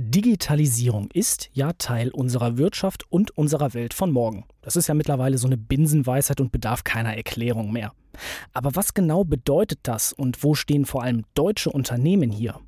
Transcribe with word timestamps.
Digitalisierung 0.00 1.10
ist 1.12 1.50
ja 1.54 1.72
Teil 1.72 2.10
unserer 2.10 2.56
Wirtschaft 2.56 3.10
und 3.10 3.36
unserer 3.36 3.74
Welt 3.74 3.94
von 3.94 4.12
morgen. 4.12 4.44
Das 4.62 4.76
ist 4.76 4.86
ja 4.86 4.94
mittlerweile 4.94 5.38
so 5.38 5.48
eine 5.48 5.56
Binsenweisheit 5.56 6.40
und 6.40 6.52
bedarf 6.52 6.84
keiner 6.84 7.16
Erklärung 7.16 7.72
mehr. 7.72 7.92
Aber 8.52 8.76
was 8.76 8.94
genau 8.94 9.24
bedeutet 9.24 9.80
das 9.82 10.12
und 10.12 10.44
wo 10.44 10.54
stehen 10.54 10.84
vor 10.84 11.02
allem 11.02 11.24
deutsche 11.34 11.70
Unternehmen 11.70 12.30
hier? 12.30 12.60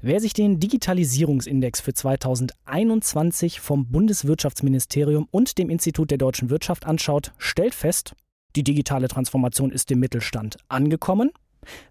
Wer 0.00 0.18
sich 0.18 0.32
den 0.32 0.58
Digitalisierungsindex 0.58 1.82
für 1.82 1.92
2021 1.92 3.60
vom 3.60 3.88
Bundeswirtschaftsministerium 3.88 5.28
und 5.30 5.58
dem 5.58 5.68
Institut 5.68 6.10
der 6.10 6.18
deutschen 6.18 6.48
Wirtschaft 6.48 6.86
anschaut, 6.86 7.32
stellt 7.36 7.74
fest, 7.74 8.14
die 8.54 8.64
digitale 8.64 9.08
Transformation 9.08 9.70
ist 9.70 9.90
im 9.90 10.00
Mittelstand 10.00 10.56
angekommen. 10.68 11.32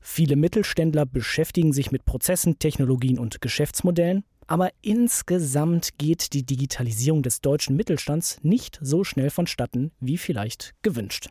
Viele 0.02 0.36
Mittelständler 0.36 1.06
beschäftigen 1.06 1.72
sich 1.72 1.92
mit 1.92 2.06
Prozessen, 2.06 2.58
Technologien 2.58 3.20
und 3.20 3.42
Geschäftsmodellen. 3.42 4.24
Aber 4.48 4.72
insgesamt 4.82 5.98
geht 5.98 6.34
die 6.34 6.46
Digitalisierung 6.46 7.24
des 7.24 7.42
deutschen 7.42 7.76
Mittelstands 7.76 8.40
nicht 8.44 8.80
so 8.82 9.04
schnell 9.04 9.30
vonstatten 9.30 9.92
wie 10.00 10.18
vielleicht 10.18 10.76
gewünscht. 10.82 11.30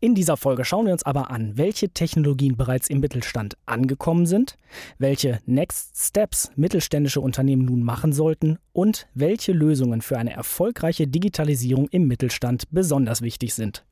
In 0.00 0.14
dieser 0.14 0.36
Folge 0.36 0.64
schauen 0.64 0.86
wir 0.86 0.92
uns 0.92 1.04
aber 1.04 1.30
an, 1.30 1.56
welche 1.56 1.88
Technologien 1.88 2.56
bereits 2.56 2.88
im 2.88 3.00
Mittelstand 3.00 3.56
angekommen 3.66 4.26
sind, 4.26 4.58
welche 4.98 5.40
Next 5.46 5.96
Steps 5.96 6.50
mittelständische 6.56 7.20
Unternehmen 7.20 7.64
nun 7.64 7.82
machen 7.82 8.12
sollten 8.12 8.58
und 8.72 9.08
welche 9.14 9.52
Lösungen 9.52 10.02
für 10.02 10.18
eine 10.18 10.32
erfolgreiche 10.32 11.06
Digitalisierung 11.06 11.88
im 11.88 12.06
Mittelstand 12.06 12.64
besonders 12.70 13.22
wichtig 13.22 13.54
sind. 13.54 13.84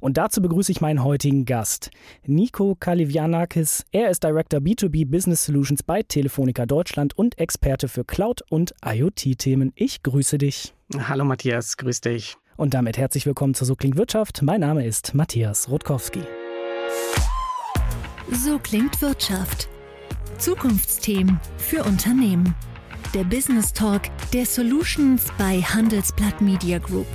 Und 0.00 0.16
dazu 0.16 0.42
begrüße 0.42 0.72
ich 0.72 0.80
meinen 0.80 1.04
heutigen 1.04 1.44
Gast, 1.44 1.90
Nico 2.26 2.74
Kalivianakis. 2.74 3.84
Er 3.92 4.10
ist 4.10 4.24
Director 4.24 4.60
B2B 4.60 5.08
Business 5.08 5.44
Solutions 5.44 5.82
bei 5.82 6.02
Telefonica 6.02 6.66
Deutschland 6.66 7.16
und 7.16 7.38
Experte 7.38 7.88
für 7.88 8.04
Cloud- 8.04 8.42
und 8.50 8.74
IoT-Themen. 8.84 9.72
Ich 9.76 10.02
grüße 10.02 10.38
dich. 10.38 10.74
Hallo 10.98 11.24
Matthias, 11.24 11.76
grüß 11.76 12.00
dich. 12.00 12.36
Und 12.62 12.74
damit 12.74 12.96
herzlich 12.96 13.26
willkommen 13.26 13.54
zur 13.54 13.66
So 13.66 13.74
klingt 13.74 13.96
Wirtschaft. 13.96 14.40
Mein 14.40 14.60
Name 14.60 14.86
ist 14.86 15.14
Matthias 15.14 15.68
Rutkowski. 15.68 16.20
So 18.30 18.60
klingt 18.60 19.02
Wirtschaft. 19.02 19.68
Zukunftsthemen 20.38 21.40
für 21.56 21.82
Unternehmen. 21.82 22.54
Der 23.14 23.24
Business 23.24 23.72
Talk 23.72 24.02
der 24.32 24.46
Solutions 24.46 25.26
bei 25.36 25.60
Handelsblatt 25.60 26.40
Media 26.40 26.78
Group. 26.78 27.08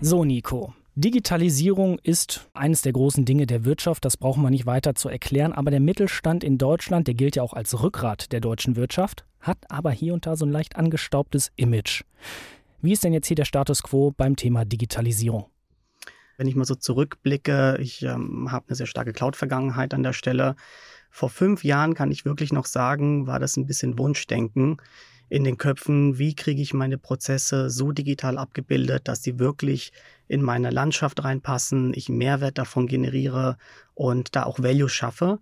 So, 0.00 0.24
Nico. 0.24 0.72
Digitalisierung 0.94 1.98
ist 1.98 2.48
eines 2.54 2.82
der 2.82 2.92
großen 2.92 3.24
Dinge 3.24 3.46
der 3.46 3.64
Wirtschaft, 3.64 4.04
das 4.04 4.16
brauchen 4.16 4.44
wir 4.44 4.50
nicht 4.50 4.66
weiter 4.66 4.94
zu 4.94 5.08
erklären, 5.08 5.52
aber 5.52 5.72
der 5.72 5.80
Mittelstand 5.80 6.44
in 6.44 6.56
Deutschland, 6.56 7.08
der 7.08 7.14
gilt 7.14 7.34
ja 7.34 7.42
auch 7.42 7.54
als 7.54 7.82
Rückgrat 7.82 8.30
der 8.30 8.38
deutschen 8.38 8.76
Wirtschaft, 8.76 9.24
hat 9.40 9.58
aber 9.70 9.90
hier 9.90 10.14
und 10.14 10.24
da 10.24 10.36
so 10.36 10.46
ein 10.46 10.52
leicht 10.52 10.76
angestaubtes 10.76 11.50
Image. 11.56 12.04
Wie 12.84 12.92
ist 12.92 13.04
denn 13.04 13.12
jetzt 13.12 13.28
hier 13.28 13.36
der 13.36 13.44
Status 13.44 13.84
quo 13.84 14.10
beim 14.10 14.34
Thema 14.34 14.64
Digitalisierung? 14.64 15.46
Wenn 16.36 16.48
ich 16.48 16.56
mal 16.56 16.64
so 16.64 16.74
zurückblicke, 16.74 17.78
ich 17.80 18.02
ähm, 18.02 18.50
habe 18.50 18.64
eine 18.66 18.74
sehr 18.74 18.86
starke 18.86 19.12
Cloud-Vergangenheit 19.12 19.94
an 19.94 20.02
der 20.02 20.12
Stelle. 20.12 20.56
Vor 21.08 21.30
fünf 21.30 21.62
Jahren 21.62 21.94
kann 21.94 22.10
ich 22.10 22.24
wirklich 22.24 22.52
noch 22.52 22.66
sagen, 22.66 23.28
war 23.28 23.38
das 23.38 23.56
ein 23.56 23.66
bisschen 23.66 24.00
Wunschdenken 24.00 24.78
in 25.28 25.44
den 25.44 25.58
Köpfen, 25.58 26.18
wie 26.18 26.34
kriege 26.34 26.60
ich 26.60 26.74
meine 26.74 26.98
Prozesse 26.98 27.70
so 27.70 27.92
digital 27.92 28.36
abgebildet, 28.36 29.06
dass 29.06 29.22
sie 29.22 29.38
wirklich 29.38 29.92
in 30.26 30.42
meine 30.42 30.70
Landschaft 30.70 31.22
reinpassen, 31.22 31.94
ich 31.94 32.08
Mehrwert 32.08 32.58
davon 32.58 32.88
generiere 32.88 33.58
und 33.94 34.34
da 34.34 34.42
auch 34.42 34.58
Value 34.58 34.88
schaffe. 34.88 35.38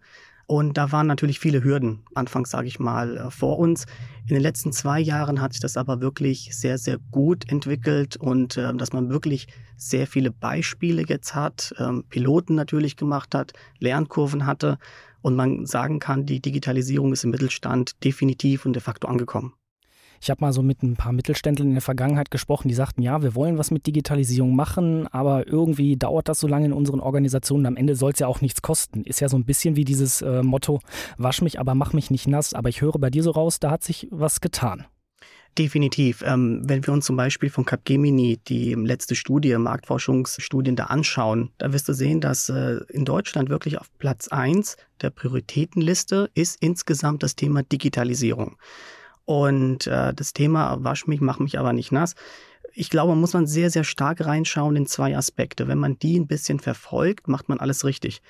Und 0.51 0.79
da 0.79 0.91
waren 0.91 1.07
natürlich 1.07 1.39
viele 1.39 1.63
Hürden, 1.63 2.01
anfangs 2.13 2.51
sage 2.51 2.67
ich 2.67 2.81
mal, 2.81 3.17
äh, 3.17 3.31
vor 3.31 3.61
uns. 3.61 3.87
In 4.27 4.35
den 4.35 4.43
letzten 4.43 4.73
zwei 4.73 4.99
Jahren 4.99 5.41
hat 5.41 5.53
sich 5.53 5.61
das 5.61 5.77
aber 5.77 6.01
wirklich 6.01 6.51
sehr, 6.57 6.77
sehr 6.77 6.99
gut 7.13 7.49
entwickelt 7.53 8.17
und 8.17 8.57
äh, 8.57 8.75
dass 8.75 8.93
man 8.93 9.11
wirklich 9.11 9.47
sehr 9.77 10.09
viele 10.09 10.33
Beispiele 10.33 11.05
jetzt 11.07 11.37
hat, 11.37 11.73
ähm, 11.79 12.03
Piloten 12.09 12.57
natürlich 12.57 12.97
gemacht 12.97 13.33
hat, 13.33 13.53
Lernkurven 13.79 14.45
hatte 14.45 14.79
und 15.23 15.37
man 15.37 15.67
sagen 15.67 16.01
kann, 16.01 16.27
die 16.27 16.41
Digitalisierung 16.41 17.13
ist 17.13 17.23
im 17.23 17.31
Mittelstand 17.31 18.03
definitiv 18.03 18.67
und 18.67 18.73
de 18.73 18.83
facto 18.83 19.07
angekommen. 19.07 19.53
Ich 20.23 20.29
habe 20.29 20.43
mal 20.43 20.53
so 20.53 20.63
mit 20.63 20.83
ein 20.83 20.97
paar 20.97 21.13
Mittelständlern 21.13 21.69
in 21.69 21.75
der 21.75 21.83
Vergangenheit 21.83 22.31
gesprochen, 22.31 22.69
die 22.69 22.75
sagten, 22.75 23.01
ja, 23.01 23.23
wir 23.23 23.35
wollen 23.35 23.57
was 23.57 23.71
mit 23.71 23.87
Digitalisierung 23.87 24.55
machen, 24.55 25.07
aber 25.09 25.47
irgendwie 25.47 25.97
dauert 25.97 26.29
das 26.29 26.41
so 26.41 26.47
lange 26.47 26.67
in 26.67 26.73
unseren 26.75 27.01
Organisationen. 27.01 27.65
Am 27.65 27.77
Ende 27.77 27.97
soll 27.97 28.13
es 28.13 28.19
ja 28.19 28.27
auch 28.27 28.43
nichts 28.43 28.61
kosten. 28.61 29.03
Ist 29.05 29.21
ja 29.21 29.31
so 29.31 29.39
ein 29.39 29.47
bisschen 29.47 29.77
wie 29.77 29.85
dieses 29.85 30.21
äh, 30.21 30.43
Motto, 30.43 30.81
wasch 31.17 31.41
mich, 31.41 31.59
aber 31.59 31.75
mach 31.75 31.95
mich 31.95 32.11
nicht 32.11 32.29
nass. 32.29 32.53
Aber 32.53 32.69
ich 32.69 32.83
höre 32.83 32.99
bei 32.99 33.09
dir 33.09 33.23
so 33.23 33.31
raus, 33.31 33.61
da 33.61 33.71
hat 33.71 33.83
sich 33.83 34.09
was 34.11 34.43
getan. 34.43 34.85
Definitiv. 35.59 36.23
Ähm, 36.25 36.63
wenn 36.65 36.87
wir 36.87 36.93
uns 36.93 37.07
zum 37.07 37.17
Beispiel 37.17 37.51
von 37.51 37.65
Capgemini 37.65 38.39
die 38.47 38.75
letzte 38.75 39.15
Studie, 39.15 39.57
Marktforschungsstudien 39.57 40.77
da 40.77 40.85
anschauen, 40.85 41.51
da 41.59 41.73
wirst 41.73 41.89
du 41.89 41.93
sehen, 41.93 42.21
dass 42.21 42.49
äh, 42.51 42.81
in 42.91 43.05
Deutschland 43.05 43.49
wirklich 43.49 43.81
auf 43.81 43.89
Platz 43.99 44.29
eins 44.29 44.77
der 45.01 45.11
Prioritätenliste 45.11 46.31
ist 46.35 46.63
insgesamt 46.63 47.23
das 47.23 47.37
Thema 47.37 47.63
Digitalisierung. 47.63 48.57
Und 49.25 49.87
äh, 49.87 50.13
das 50.15 50.33
Thema 50.33 50.83
wasch 50.83 51.07
mich, 51.07 51.21
mach 51.21 51.39
mich 51.39 51.59
aber 51.59 51.73
nicht 51.73 51.93
nass. 51.93 52.15
Ich 52.73 52.91
glaube, 52.91 53.15
muss 53.15 53.33
man 53.33 53.47
sehr, 53.47 53.71
sehr 53.71 53.85
stark 53.85 54.25
reinschauen 54.25 54.77
in 54.77 54.87
zwei 54.87 55.17
Aspekte. 55.17 55.69
Wenn 55.69 55.79
man 55.79 55.99
die 55.99 56.19
ein 56.19 56.27
bisschen 56.27 56.61
verfolgt, 56.61 57.29
macht 57.29 57.49
man 57.49 57.61
alles 57.61 57.85
richtig. 57.85 58.23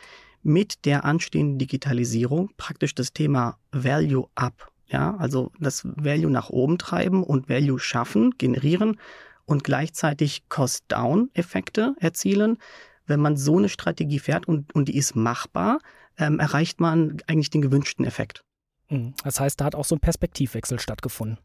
Mit 0.43 0.87
der 0.87 1.05
anstehenden 1.05 1.59
Digitalisierung 1.59 2.51
praktisch 2.57 2.95
das 2.95 3.13
Thema 3.13 3.59
Value 3.73 4.29
Up. 4.35 4.71
Ja, 4.87 5.17
also 5.19 5.53
das 5.61 5.85
Value 5.85 6.31
nach 6.31 6.51
oben 6.51 6.79
treiben 6.79 7.23
und 7.23 7.49
Value 7.49 7.79
schaffen, 7.79 8.33
generieren 8.39 8.99
und 9.45 9.63
gleichzeitig 9.63 10.49
Cost-Down-Effekte 10.49 11.95
erzielen. 11.99 12.59
Wenn 13.07 13.21
man 13.21 13.37
so 13.37 13.59
eine 13.59 13.69
Strategie 13.69 14.19
fährt 14.19 14.49
und, 14.49 14.75
und 14.75 14.89
die 14.89 14.97
ist 14.97 15.15
machbar, 15.15 15.79
ähm, 16.19 16.41
erreicht 16.41 16.81
man 16.81 17.19
eigentlich 17.27 17.51
den 17.51 17.63
gewünschten 17.63 18.05
Effekt. 18.05 18.43
Mhm. 18.91 19.15
Das 19.25 19.41
heißt, 19.41 19.61
da 19.61 19.65
hat 19.65 19.75
auch 19.75 19.85
so 19.85 19.95
ein 19.97 20.01
Perspektivwechsel 20.01 20.79
stattgefunden. 20.79 21.39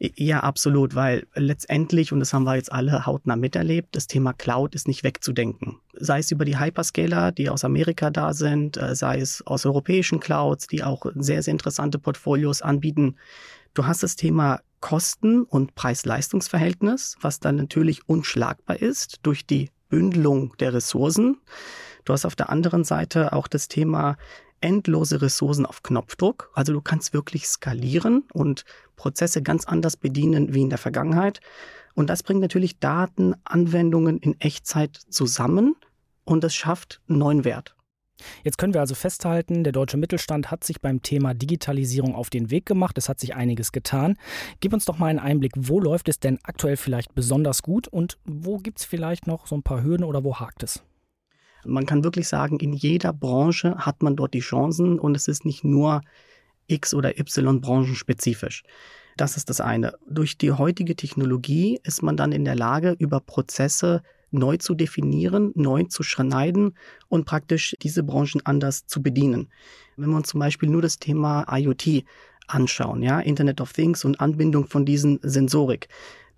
Ja, 0.00 0.40
absolut, 0.40 0.94
weil 0.94 1.26
letztendlich, 1.34 2.12
und 2.12 2.20
das 2.20 2.32
haben 2.32 2.44
wir 2.44 2.54
jetzt 2.54 2.70
alle 2.70 3.04
hautnah 3.04 3.34
miterlebt, 3.34 3.96
das 3.96 4.06
Thema 4.06 4.32
Cloud 4.32 4.76
ist 4.76 4.86
nicht 4.86 5.02
wegzudenken. 5.02 5.80
Sei 5.92 6.20
es 6.20 6.30
über 6.30 6.44
die 6.44 6.60
Hyperscaler, 6.60 7.32
die 7.32 7.50
aus 7.50 7.64
Amerika 7.64 8.10
da 8.10 8.32
sind, 8.32 8.76
äh, 8.76 8.94
sei 8.94 9.18
es 9.18 9.44
aus 9.44 9.66
europäischen 9.66 10.20
Clouds, 10.20 10.68
die 10.68 10.84
auch 10.84 11.06
sehr, 11.16 11.42
sehr 11.42 11.50
interessante 11.50 11.98
Portfolios 11.98 12.62
anbieten. 12.62 13.16
Du 13.74 13.86
hast 13.86 14.04
das 14.04 14.14
Thema 14.14 14.60
Kosten- 14.80 15.42
und 15.42 15.74
Preis-Leistungs-Verhältnis, 15.74 17.16
was 17.20 17.40
dann 17.40 17.56
natürlich 17.56 18.08
unschlagbar 18.08 18.80
ist 18.80 19.18
durch 19.24 19.46
die 19.46 19.70
Bündelung 19.88 20.56
der 20.60 20.74
Ressourcen. 20.74 21.38
Du 22.04 22.12
hast 22.12 22.24
auf 22.24 22.36
der 22.36 22.50
anderen 22.50 22.84
Seite 22.84 23.32
auch 23.32 23.48
das 23.48 23.66
Thema 23.66 24.16
endlose 24.60 25.22
Ressourcen 25.22 25.66
auf 25.66 25.82
Knopfdruck. 25.82 26.50
Also 26.54 26.72
du 26.72 26.80
kannst 26.80 27.12
wirklich 27.12 27.46
skalieren 27.48 28.24
und 28.32 28.64
Prozesse 28.96 29.42
ganz 29.42 29.64
anders 29.64 29.96
bedienen 29.96 30.54
wie 30.54 30.62
in 30.62 30.70
der 30.70 30.78
Vergangenheit. 30.78 31.40
Und 31.94 32.10
das 32.10 32.22
bringt 32.22 32.40
natürlich 32.40 32.78
Daten, 32.78 33.34
Anwendungen 33.44 34.18
in 34.18 34.40
Echtzeit 34.40 34.96
zusammen 34.96 35.74
und 36.24 36.44
es 36.44 36.54
schafft 36.54 37.00
neuen 37.06 37.44
Wert. 37.44 37.74
Jetzt 38.42 38.58
können 38.58 38.74
wir 38.74 38.80
also 38.80 38.94
festhalten, 38.94 39.64
der 39.64 39.72
deutsche 39.72 39.96
Mittelstand 39.96 40.50
hat 40.50 40.64
sich 40.64 40.80
beim 40.80 41.02
Thema 41.02 41.34
Digitalisierung 41.34 42.14
auf 42.14 42.30
den 42.30 42.50
Weg 42.50 42.66
gemacht. 42.66 42.98
Es 42.98 43.08
hat 43.08 43.20
sich 43.20 43.34
einiges 43.34 43.72
getan. 43.72 44.16
Gib 44.60 44.72
uns 44.72 44.84
doch 44.84 44.98
mal 44.98 45.06
einen 45.06 45.18
Einblick, 45.18 45.52
wo 45.56 45.80
läuft 45.80 46.08
es 46.08 46.18
denn 46.18 46.38
aktuell 46.42 46.76
vielleicht 46.76 47.14
besonders 47.14 47.62
gut 47.62 47.88
und 47.88 48.18
wo 48.24 48.58
gibt 48.58 48.80
es 48.80 48.84
vielleicht 48.84 49.26
noch 49.26 49.46
so 49.46 49.56
ein 49.56 49.62
paar 49.62 49.82
Hürden 49.82 50.04
oder 50.04 50.24
wo 50.24 50.36
hakt 50.40 50.62
es? 50.62 50.82
Man 51.64 51.86
kann 51.86 52.04
wirklich 52.04 52.28
sagen, 52.28 52.58
in 52.60 52.72
jeder 52.72 53.12
Branche 53.12 53.76
hat 53.76 54.02
man 54.02 54.16
dort 54.16 54.34
die 54.34 54.40
Chancen 54.40 54.98
und 54.98 55.16
es 55.16 55.28
ist 55.28 55.44
nicht 55.44 55.64
nur 55.64 56.00
X 56.66 56.94
oder 56.94 57.18
Y 57.18 57.60
branchenspezifisch. 57.60 58.62
Das 59.16 59.36
ist 59.36 59.50
das 59.50 59.60
eine. 59.60 59.94
Durch 60.08 60.38
die 60.38 60.52
heutige 60.52 60.94
Technologie 60.94 61.80
ist 61.82 62.02
man 62.02 62.16
dann 62.16 62.30
in 62.30 62.44
der 62.44 62.54
Lage, 62.54 62.94
über 62.98 63.20
Prozesse 63.20 64.02
neu 64.30 64.58
zu 64.58 64.74
definieren, 64.74 65.52
neu 65.54 65.84
zu 65.84 66.02
schneiden 66.02 66.74
und 67.08 67.24
praktisch 67.24 67.74
diese 67.82 68.02
Branchen 68.02 68.40
anders 68.44 68.86
zu 68.86 69.02
bedienen. 69.02 69.48
Wenn 69.96 70.10
wir 70.10 70.16
uns 70.16 70.28
zum 70.28 70.40
Beispiel 70.40 70.68
nur 70.68 70.82
das 70.82 70.98
Thema 70.98 71.46
IoT 71.50 72.04
anschauen, 72.46 73.02
ja, 73.02 73.20
Internet 73.20 73.60
of 73.60 73.72
Things 73.72 74.04
und 74.04 74.20
Anbindung 74.20 74.66
von 74.66 74.84
diesen 74.84 75.18
Sensorik, 75.22 75.88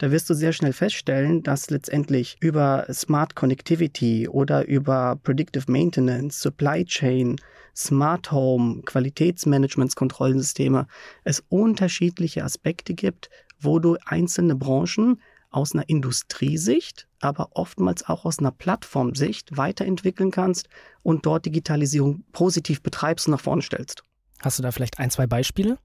da 0.00 0.10
wirst 0.10 0.28
du 0.30 0.34
sehr 0.34 0.54
schnell 0.54 0.72
feststellen, 0.72 1.42
dass 1.42 1.68
letztendlich 1.68 2.38
über 2.40 2.86
Smart 2.90 3.34
Connectivity 3.34 4.26
oder 4.26 4.66
über 4.66 5.20
Predictive 5.22 5.70
Maintenance, 5.70 6.40
Supply 6.40 6.86
Chain, 6.86 7.36
Smart 7.76 8.32
Home, 8.32 8.80
Qualitätsmanagementskontrollsysteme 8.86 10.86
es 11.24 11.44
unterschiedliche 11.50 12.44
Aspekte 12.44 12.94
gibt, 12.94 13.28
wo 13.60 13.78
du 13.78 13.98
einzelne 14.06 14.56
Branchen 14.56 15.20
aus 15.50 15.74
einer 15.74 15.86
Industriesicht, 15.86 17.06
aber 17.20 17.50
oftmals 17.52 18.08
auch 18.08 18.24
aus 18.24 18.38
einer 18.38 18.52
Plattformsicht 18.52 19.54
weiterentwickeln 19.58 20.30
kannst 20.30 20.70
und 21.02 21.26
dort 21.26 21.44
Digitalisierung 21.44 22.24
positiv 22.32 22.82
betreibst 22.82 23.26
und 23.26 23.32
nach 23.32 23.40
vorne 23.40 23.60
stellst. 23.60 24.02
Hast 24.38 24.58
du 24.58 24.62
da 24.62 24.72
vielleicht 24.72 24.98
ein, 24.98 25.10
zwei 25.10 25.26
Beispiele? 25.26 25.76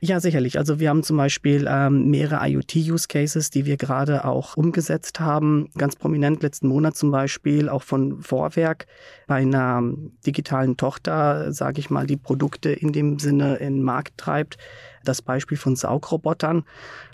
Ja, 0.00 0.20
sicherlich. 0.20 0.58
Also 0.58 0.78
wir 0.78 0.90
haben 0.90 1.02
zum 1.02 1.16
Beispiel 1.16 1.66
ähm, 1.68 2.08
mehrere 2.08 2.48
IoT-Use-Cases, 2.48 3.50
die 3.50 3.66
wir 3.66 3.76
gerade 3.76 4.24
auch 4.24 4.56
umgesetzt 4.56 5.18
haben. 5.18 5.70
Ganz 5.76 5.96
prominent 5.96 6.40
letzten 6.40 6.68
Monat 6.68 6.96
zum 6.96 7.10
Beispiel 7.10 7.68
auch 7.68 7.82
von 7.82 8.22
Vorwerk 8.22 8.86
bei 9.26 9.36
einer 9.36 9.82
digitalen 10.24 10.76
Tochter, 10.76 11.52
sage 11.52 11.80
ich 11.80 11.90
mal, 11.90 12.06
die 12.06 12.16
Produkte 12.16 12.70
in 12.70 12.92
dem 12.92 13.18
Sinne 13.18 13.56
in 13.56 13.78
den 13.78 13.82
Markt 13.82 14.18
treibt. 14.18 14.56
Das 15.04 15.20
Beispiel 15.20 15.58
von 15.58 15.74
Saugrobotern, 15.74 16.62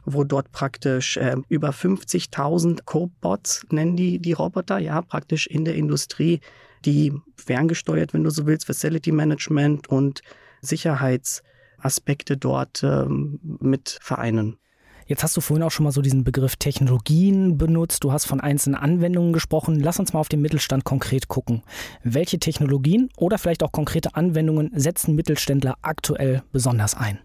wo 0.05 0.23
dort 0.23 0.53
praktisch 0.53 1.17
äh, 1.17 1.37
über 1.49 1.71
50.000 1.71 2.81
Cobots 2.85 3.65
nennen 3.71 3.97
die 3.97 4.19
die 4.19 4.35
Roboter, 4.35 4.77
ja, 4.77 5.01
praktisch 5.01 5.47
in 5.47 5.65
der 5.65 5.75
Industrie, 5.75 6.41
die 6.85 7.15
ferngesteuert, 7.37 8.13
wenn 8.13 8.25
du 8.25 8.31
so 8.31 8.45
willst, 8.45 8.67
Facility 8.67 9.11
Management 9.11 9.89
und 9.89 10.21
Sicherheits 10.61 11.43
Aspekte 11.85 12.37
dort 12.37 12.83
ähm, 12.83 13.39
mit 13.61 13.99
vereinen. 14.01 14.59
Jetzt 15.07 15.23
hast 15.23 15.37
du 15.37 15.43
vorhin 15.43 15.63
auch 15.63 15.71
schon 15.71 15.85
mal 15.85 15.93
so 15.93 16.01
diesen 16.01 16.25
Begriff 16.25 16.57
Technologien 16.57 17.59
benutzt. 17.59 18.05
Du 18.05 18.13
hast 18.13 18.25
von 18.25 18.41
einzelnen 18.41 18.77
Anwendungen 18.77 19.35
gesprochen. 19.35 19.79
Lass 19.79 19.99
uns 19.99 20.15
mal 20.15 20.21
auf 20.21 20.31
den 20.31 20.41
Mittelstand 20.41 20.85
konkret 20.85 21.29
gucken. 21.29 21.63
Welche 22.03 22.39
Technologien 22.39 23.11
oder 23.19 23.37
vielleicht 23.37 23.63
auch 23.63 23.73
konkrete 23.73 24.15
Anwendungen 24.15 24.71
setzen 24.75 25.15
Mittelständler 25.15 25.77
aktuell 25.83 26.43
besonders 26.53 26.95
ein? 26.95 27.19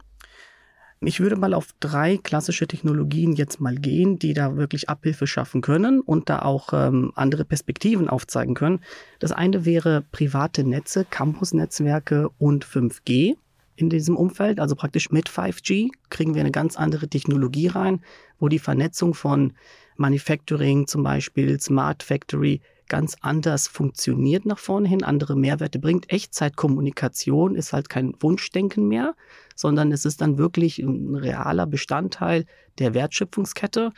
Ich 1.02 1.22
würde 1.22 1.38
mal 1.38 1.54
auf 1.54 1.70
drei 1.80 2.18
klassische 2.18 2.68
Technologien 2.68 3.32
jetzt 3.32 3.62
mal 3.62 3.76
gehen, 3.76 4.20
die 4.20 4.34
da 4.34 4.58
wirklich 4.58 4.90
Abhilfe 4.90 5.28
schaffen 5.28 5.62
können 5.62 6.02
und 6.02 6.30
da 6.30 6.42
auch 6.42 6.74
ähm, 6.74 7.14
andere 7.16 7.46
Perspektiven 7.46 8.10
aufzeigen 8.10 8.54
können. 8.54 8.82
Das 9.20 9.32
eine 9.32 9.64
wäre 9.64 10.04
private 10.12 10.66
Netze, 10.66 11.06
Campusnetzwerke 11.06 12.28
und 12.38 12.66
5G 12.66 13.38
in 13.80 13.90
diesem 13.90 14.16
Umfeld. 14.16 14.60
Also 14.60 14.76
praktisch 14.76 15.10
mit 15.10 15.30
5G 15.30 15.90
kriegen 16.10 16.36
wir 16.36 16.42
eine 16.42 16.52
ganz 16.52 16.76
andere 16.76 17.08
Technologie 17.08 17.68
rein, 17.68 18.02
wo 18.40 18.50
die 18.50 18.60
Vernetzung 18.60 19.14
von 19.14 19.54
Manufacturing 19.96 20.88
zum 20.88 21.04
Beispiel, 21.04 21.60
Smart 21.60 22.04
Factory 22.04 22.62
ganz 22.88 23.16
anders 23.22 23.68
funktioniert 23.68 24.46
nach 24.46 24.58
vorne 24.58 24.90
hin, 24.90 25.04
andere 25.04 25.38
Mehrwerte 25.38 25.80
bringt. 25.80 26.12
Echtzeitkommunikation 26.12 27.56
ist 27.56 27.72
halt 27.72 27.88
kein 27.88 28.14
Wunschdenken 28.20 28.88
mehr, 28.88 29.16
sondern 29.56 29.92
es 29.92 30.06
ist 30.06 30.22
dann 30.22 30.38
wirklich 30.38 30.80
ein 30.80 31.16
realer 31.16 31.68
Bestandteil 31.68 32.46
der 32.80 32.94
Wertschöpfungskette. 32.94 33.92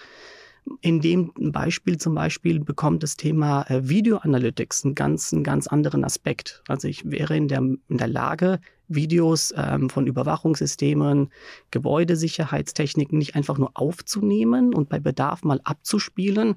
In 0.81 1.01
dem 1.01 1.31
Beispiel 1.35 1.97
zum 1.97 2.13
Beispiel 2.13 2.59
bekommt 2.59 3.01
das 3.01 3.17
Thema 3.17 3.63
äh, 3.63 3.87
Video 3.89 4.17
Analytics 4.17 4.85
einen 4.85 4.93
ganz, 4.93 5.33
einen 5.33 5.43
ganz 5.43 5.65
anderen 5.67 6.03
Aspekt. 6.03 6.61
Also 6.67 6.87
ich 6.87 7.09
wäre 7.09 7.35
in 7.35 7.47
der, 7.47 7.59
in 7.59 7.97
der 7.97 8.07
Lage, 8.07 8.59
Videos 8.93 9.53
ähm, 9.55 9.89
von 9.89 10.07
Überwachungssystemen, 10.07 11.29
Gebäudesicherheitstechniken 11.71 13.17
nicht 13.17 13.35
einfach 13.35 13.57
nur 13.57 13.71
aufzunehmen 13.73 14.73
und 14.73 14.89
bei 14.89 14.99
Bedarf 14.99 15.43
mal 15.43 15.61
abzuspielen, 15.63 16.55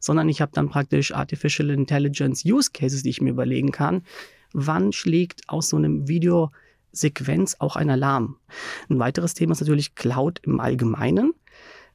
sondern 0.00 0.28
ich 0.28 0.40
habe 0.40 0.52
dann 0.54 0.68
praktisch 0.68 1.12
Artificial 1.12 1.70
Intelligence 1.70 2.44
Use 2.44 2.70
Cases, 2.72 3.02
die 3.02 3.10
ich 3.10 3.20
mir 3.20 3.30
überlegen 3.30 3.72
kann. 3.72 4.02
Wann 4.52 4.92
schlägt 4.92 5.48
aus 5.48 5.68
so 5.68 5.76
einem 5.76 6.08
Videosequenz 6.08 7.56
auch 7.58 7.76
ein 7.76 7.90
Alarm? 7.90 8.36
Ein 8.88 8.98
weiteres 8.98 9.34
Thema 9.34 9.52
ist 9.52 9.60
natürlich 9.60 9.94
Cloud 9.94 10.40
im 10.44 10.60
Allgemeinen 10.60 11.32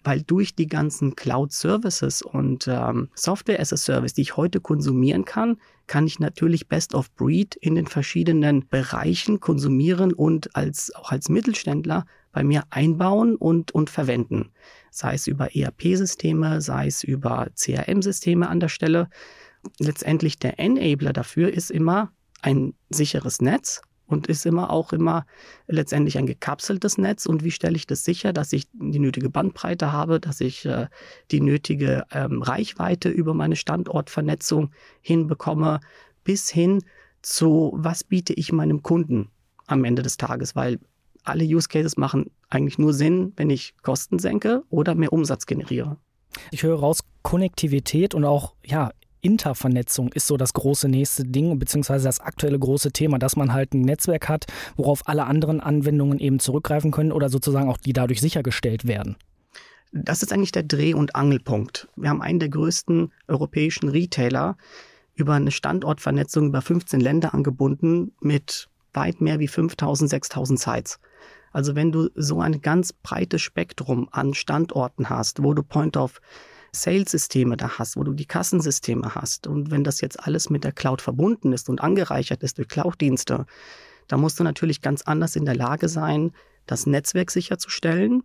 weil 0.07 0.21
durch 0.21 0.55
die 0.55 0.67
ganzen 0.67 1.17
Cloud-Services 1.17 2.21
und 2.21 2.65
ähm, 2.69 3.09
Software 3.13 3.59
as 3.59 3.73
a 3.73 3.75
Service, 3.77 4.13
die 4.13 4.21
ich 4.21 4.37
heute 4.37 4.61
konsumieren 4.61 5.25
kann, 5.25 5.57
kann 5.85 6.07
ich 6.07 6.17
natürlich 6.17 6.69
Best 6.69 6.95
of 6.95 7.13
Breed 7.15 7.57
in 7.57 7.75
den 7.75 7.87
verschiedenen 7.87 8.65
Bereichen 8.69 9.41
konsumieren 9.41 10.13
und 10.13 10.55
als, 10.55 10.95
auch 10.95 11.11
als 11.11 11.27
Mittelständler 11.27 12.05
bei 12.31 12.45
mir 12.45 12.63
einbauen 12.69 13.35
und, 13.35 13.73
und 13.73 13.89
verwenden. 13.89 14.53
Sei 14.91 15.13
es 15.15 15.27
über 15.27 15.53
ERP-Systeme, 15.53 16.61
sei 16.61 16.87
es 16.87 17.03
über 17.03 17.49
CRM-Systeme 17.53 18.47
an 18.47 18.61
der 18.61 18.69
Stelle. 18.69 19.09
Letztendlich 19.77 20.39
der 20.39 20.57
Enabler 20.57 21.11
dafür 21.11 21.51
ist 21.53 21.69
immer 21.69 22.13
ein 22.41 22.75
sicheres 22.89 23.41
Netz, 23.41 23.81
und 24.07 24.27
ist 24.27 24.45
immer 24.45 24.71
auch 24.71 24.93
immer 24.93 25.25
letztendlich 25.67 26.17
ein 26.17 26.25
gekapseltes 26.25 26.97
Netz. 26.97 27.25
Und 27.25 27.43
wie 27.43 27.51
stelle 27.51 27.75
ich 27.75 27.85
das 27.85 28.03
sicher, 28.03 28.33
dass 28.33 28.53
ich 28.53 28.67
die 28.73 28.99
nötige 28.99 29.29
Bandbreite 29.29 29.91
habe, 29.91 30.19
dass 30.19 30.41
ich 30.41 30.65
äh, 30.65 30.87
die 31.31 31.41
nötige 31.41 32.05
ähm, 32.11 32.41
Reichweite 32.41 33.09
über 33.09 33.33
meine 33.33 33.55
Standortvernetzung 33.55 34.71
hinbekomme, 35.01 35.79
bis 36.23 36.49
hin 36.49 36.83
zu, 37.21 37.73
was 37.75 38.03
biete 38.03 38.33
ich 38.33 38.51
meinem 38.51 38.81
Kunden 38.81 39.29
am 39.67 39.83
Ende 39.83 40.01
des 40.01 40.17
Tages, 40.17 40.55
weil 40.55 40.79
alle 41.23 41.43
Use 41.43 41.67
Cases 41.67 41.97
machen 41.97 42.31
eigentlich 42.49 42.77
nur 42.77 42.93
Sinn, 42.93 43.33
wenn 43.35 43.49
ich 43.49 43.75
Kosten 43.81 44.19
senke 44.19 44.63
oder 44.69 44.95
mehr 44.95 45.11
Umsatz 45.11 45.45
generiere. 45.45 45.97
Ich 46.51 46.63
höre 46.63 46.79
raus, 46.79 47.01
Konnektivität 47.23 48.13
und 48.13 48.23
auch 48.23 48.55
ja, 48.65 48.91
Intervernetzung 49.21 50.11
ist 50.13 50.27
so 50.27 50.37
das 50.37 50.53
große 50.53 50.87
nächste 50.89 51.25
Ding, 51.25 51.57
beziehungsweise 51.59 52.05
das 52.05 52.19
aktuelle 52.19 52.59
große 52.59 52.91
Thema, 52.91 53.19
dass 53.19 53.35
man 53.35 53.53
halt 53.53 53.73
ein 53.73 53.81
Netzwerk 53.81 54.29
hat, 54.29 54.45
worauf 54.75 55.07
alle 55.07 55.25
anderen 55.25 55.59
Anwendungen 55.59 56.19
eben 56.19 56.39
zurückgreifen 56.39 56.91
können 56.91 57.11
oder 57.11 57.29
sozusagen 57.29 57.69
auch 57.69 57.77
die 57.77 57.93
dadurch 57.93 58.21
sichergestellt 58.21 58.87
werden. 58.87 59.15
Das 59.91 60.21
ist 60.21 60.33
eigentlich 60.33 60.51
der 60.51 60.63
Dreh- 60.63 60.93
und 60.93 61.15
Angelpunkt. 61.15 61.87
Wir 61.95 62.09
haben 62.09 62.21
einen 62.21 62.39
der 62.39 62.49
größten 62.49 63.11
europäischen 63.27 63.89
Retailer 63.89 64.57
über 65.15 65.33
eine 65.33 65.51
Standortvernetzung 65.51 66.47
über 66.47 66.61
15 66.61 66.99
Länder 66.99 67.33
angebunden 67.33 68.11
mit 68.19 68.69
weit 68.93 69.21
mehr 69.21 69.39
wie 69.39 69.47
5000, 69.47 70.09
6000 70.09 70.59
Sites. 70.59 70.99
Also 71.51 71.75
wenn 71.75 71.91
du 71.91 72.09
so 72.15 72.39
ein 72.39 72.61
ganz 72.61 72.93
breites 72.93 73.41
Spektrum 73.41 74.09
an 74.11 74.33
Standorten 74.33 75.09
hast, 75.09 75.43
wo 75.43 75.53
du 75.53 75.63
Point 75.63 75.97
of 75.97 76.21
Sales-Systeme 76.71 77.57
da 77.57 77.77
hast, 77.77 77.97
wo 77.97 78.03
du 78.03 78.13
die 78.13 78.25
Kassensysteme 78.25 79.15
hast 79.15 79.47
und 79.47 79.71
wenn 79.71 79.83
das 79.83 80.01
jetzt 80.01 80.19
alles 80.25 80.49
mit 80.49 80.63
der 80.63 80.71
Cloud 80.71 81.01
verbunden 81.01 81.53
ist 81.53 81.69
und 81.69 81.81
angereichert 81.81 82.43
ist 82.43 82.57
durch 82.57 82.67
Cloud-Dienste, 82.67 83.45
da 84.07 84.17
musst 84.17 84.39
du 84.39 84.43
natürlich 84.43 84.81
ganz 84.81 85.01
anders 85.01 85.35
in 85.35 85.45
der 85.45 85.55
Lage 85.55 85.89
sein, 85.89 86.31
das 86.65 86.85
Netzwerk 86.85 87.31
sicherzustellen, 87.31 88.23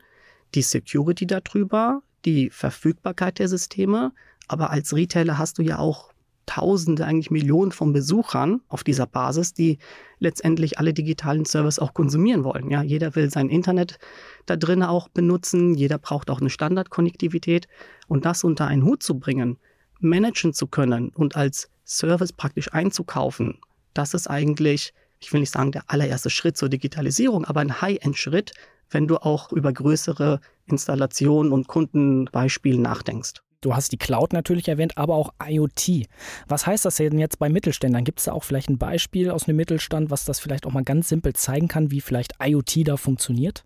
die 0.55 0.63
Security 0.63 1.27
darüber, 1.27 2.03
die 2.25 2.51
Verfügbarkeit 2.51 3.39
der 3.39 3.49
Systeme. 3.49 4.13
Aber 4.49 4.71
als 4.71 4.95
Retailer 4.95 5.39
hast 5.39 5.59
du 5.59 5.63
ja 5.63 5.79
auch 5.79 6.13
Tausende, 6.53 7.07
eigentlich 7.07 7.31
Millionen 7.31 7.73
von 7.73 7.95
Besuchern 7.95 8.61
auf 8.69 8.85
dieser 8.85 9.07
Basis, 9.07 9.55
die 9.55 9.79
letztendlich 10.19 10.79
alle 10.79 10.93
digitalen 10.93 11.47
Services 11.47 11.79
auch 11.79 11.95
konsumieren 11.95 12.45
wollen. 12.45 12.69
Ja, 12.69 12.83
jeder 12.83 13.17
will 13.17 13.31
sein 13.31 13.49
Internet 13.49 13.99
da 14.45 14.57
drin 14.57 14.83
auch 14.83 15.09
benutzen, 15.09 15.73
jeder 15.73 15.97
braucht 15.97 16.29
auch 16.29 16.43
eine 16.43 16.51
Standardkonnektivität 16.51 17.69
und 18.07 18.27
das 18.27 18.45
unter 18.45 18.67
einen 18.67 18.85
Hut 18.85 19.03
zu 19.03 19.19
bringen, 19.19 19.57
managen 19.99 20.53
zu 20.53 20.67
können 20.67 21.09
und 21.09 21.37
als 21.37 21.71
Service 21.87 22.35
praktisch 22.35 22.71
einzukaufen, 22.75 23.59
das 23.95 24.13
ist 24.13 24.29
eigentlich, 24.29 24.93
ich 25.21 25.33
will 25.33 25.41
nicht 25.41 25.53
sagen 25.53 25.73
der 25.73 25.85
allererste 25.87 26.29
Schritt 26.29 26.59
zur 26.59 26.69
Digitalisierung, 26.69 27.47
aber 27.47 27.61
ein 27.61 27.81
High-End-Schritt, 27.81 28.53
wenn 28.91 29.09
du 29.09 29.17
auch 29.17 29.53
über 29.53 29.73
größere 29.73 30.41
Installationen 30.67 31.51
und 31.51 31.67
Kundenbeispiele 31.67 32.79
nachdenkst. 32.79 33.41
Du 33.63 33.77
hast 33.77 33.93
die 33.93 33.97
Cloud 33.97 34.33
natürlich 34.33 34.69
erwähnt, 34.69 34.99
aber 34.99 35.15
auch 35.15 35.33
IoT. 35.43 36.09
Was 36.49 36.67
heißt 36.67 36.85
das 36.85 36.97
denn 36.97 37.19
jetzt 37.19 37.39
bei 37.39 37.49
Mittelständlern? 37.49 38.05
Gibt 38.05 38.19
es 38.19 38.25
da 38.27 38.33
auch 38.33 38.43
vielleicht 38.43 38.69
ein 38.69 38.77
Beispiel 38.77 39.31
aus 39.31 39.49
einem 39.49 39.57
Mittelstand, 39.57 40.11
was 40.11 40.25
das 40.25 40.41
vielleicht 40.41 40.67
auch 40.67 40.73
mal 40.73 40.83
ganz 40.83 41.09
simpel 41.09 41.33
zeigen 41.33 41.69
kann, 41.69 41.93
wie 41.93 42.01
vielleicht 42.01 42.35
IoT 42.43 42.89
da 42.89 42.97
funktioniert? 42.97 43.65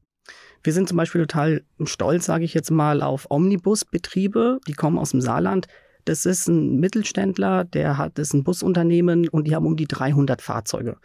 Wir 0.62 0.74
sind 0.74 0.88
zum 0.88 0.98
Beispiel 0.98 1.22
total 1.22 1.62
stolz, 1.84 2.26
sage 2.26 2.44
ich 2.44 2.52
jetzt 2.52 2.70
mal, 2.70 3.00
auf 3.00 3.26
Omnibusbetriebe, 3.30 4.60
die 4.66 4.74
kommen 4.74 4.98
aus 4.98 5.12
dem 5.12 5.22
Saarland. 5.22 5.66
Das 6.04 6.26
ist 6.26 6.46
ein 6.46 6.76
Mittelständler, 6.76 7.64
der 7.64 7.96
hat, 7.96 8.18
das 8.18 8.28
ist 8.28 8.34
ein 8.34 8.44
Busunternehmen 8.44 9.28
und 9.28 9.46
die 9.46 9.54
haben 9.54 9.66
um 9.66 9.76
die 9.76 9.86
300 9.86 10.42
Fahrzeuge. 10.42 10.98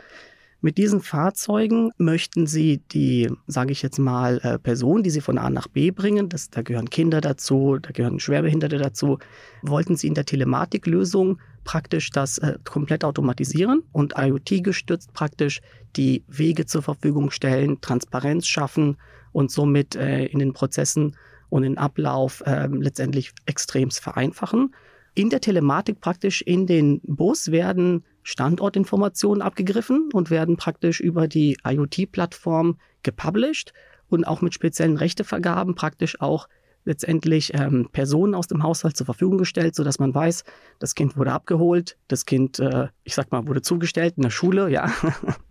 Mit 0.63 0.77
diesen 0.77 1.01
Fahrzeugen 1.01 1.89
möchten 1.97 2.45
Sie 2.45 2.83
die, 2.91 3.27
sage 3.47 3.71
ich 3.71 3.81
jetzt 3.81 3.97
mal, 3.97 4.39
äh, 4.43 4.59
Personen, 4.59 5.01
die 5.01 5.09
Sie 5.09 5.21
von 5.21 5.39
A 5.39 5.49
nach 5.49 5.67
B 5.67 5.89
bringen, 5.89 6.29
das, 6.29 6.51
da 6.51 6.61
gehören 6.61 6.91
Kinder 6.91 7.19
dazu, 7.19 7.79
da 7.81 7.89
gehören 7.89 8.19
Schwerbehinderte 8.19 8.77
dazu, 8.77 9.17
wollten 9.63 9.95
Sie 9.95 10.05
in 10.05 10.13
der 10.13 10.25
Telematiklösung 10.25 11.39
praktisch 11.63 12.11
das 12.11 12.37
äh, 12.37 12.59
komplett 12.63 13.03
automatisieren 13.03 13.81
und 13.91 14.13
IoT 14.15 14.63
gestützt 14.63 15.13
praktisch 15.13 15.61
die 15.95 16.23
Wege 16.27 16.67
zur 16.67 16.83
Verfügung 16.83 17.31
stellen, 17.31 17.81
Transparenz 17.81 18.45
schaffen 18.45 18.97
und 19.31 19.49
somit 19.49 19.95
äh, 19.95 20.25
in 20.25 20.37
den 20.37 20.53
Prozessen 20.53 21.15
und 21.49 21.63
den 21.63 21.79
Ablauf 21.79 22.43
äh, 22.45 22.67
letztendlich 22.67 23.31
extremst 23.47 23.99
vereinfachen. 23.99 24.75
In 25.15 25.31
der 25.31 25.41
Telematik 25.41 26.01
praktisch 26.01 26.43
in 26.43 26.67
den 26.67 27.01
Bus 27.03 27.51
werden 27.51 28.05
Standortinformationen 28.23 29.41
abgegriffen 29.41 30.09
und 30.13 30.29
werden 30.29 30.57
praktisch 30.57 30.99
über 30.99 31.27
die 31.27 31.57
IoT-Plattform 31.63 32.77
gepublished 33.03 33.73
und 34.09 34.25
auch 34.25 34.41
mit 34.41 34.53
speziellen 34.53 34.97
Rechtevergaben 34.97 35.75
praktisch 35.75 36.19
auch 36.21 36.47
letztendlich 36.83 37.53
ähm, 37.53 37.89
Personen 37.91 38.33
aus 38.33 38.47
dem 38.47 38.63
Haushalt 38.63 38.97
zur 38.97 39.05
Verfügung 39.05 39.37
gestellt, 39.37 39.75
sodass 39.75 39.99
man 39.99 40.13
weiß, 40.13 40.43
das 40.79 40.95
Kind 40.95 41.15
wurde 41.15 41.31
abgeholt, 41.31 41.97
das 42.07 42.25
Kind, 42.25 42.59
äh, 42.59 42.87
ich 43.03 43.15
sag 43.15 43.31
mal, 43.31 43.47
wurde 43.47 43.61
zugestellt 43.61 44.15
in 44.17 44.23
der 44.23 44.29
Schule, 44.29 44.69
ja. 44.69 44.91